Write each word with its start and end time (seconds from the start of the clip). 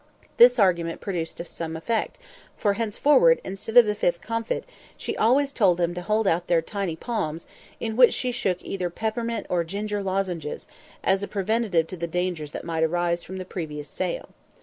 This 0.37 0.57
argument 0.57 0.99
produced 0.99 1.45
some 1.45 1.75
effect; 1.75 2.17
for, 2.57 2.73
henceforward, 2.73 3.39
instead 3.43 3.77
of 3.77 3.85
the 3.85 3.93
fifth 3.93 4.19
comfit, 4.19 4.63
she 4.97 5.15
always 5.15 5.51
told 5.53 5.77
them 5.77 5.93
to 5.93 6.01
hold 6.01 6.25
out 6.25 6.47
their 6.47 6.59
tiny 6.63 6.95
palms, 6.95 7.45
into 7.79 7.97
which 7.97 8.11
she 8.15 8.31
shook 8.31 8.63
either 8.63 8.89
peppermint 8.89 9.45
or 9.47 9.63
ginger 9.63 10.01
lozenges, 10.01 10.67
as 11.03 11.21
a 11.21 11.27
preventive 11.27 11.85
to 11.85 11.97
the 11.97 12.07
dangers 12.07 12.51
that 12.51 12.65
might 12.65 12.81
arise 12.81 13.21
from 13.21 13.37
the 13.37 13.45
previous 13.45 13.87
sale. 13.87 14.29